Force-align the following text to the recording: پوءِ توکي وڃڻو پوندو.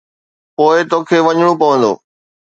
پوءِ 0.55 0.77
توکي 0.89 1.17
وڃڻو 1.25 1.51
پوندو. 1.59 1.91